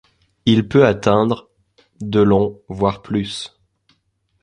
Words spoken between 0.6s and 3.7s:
peut atteindre de long, voire plus.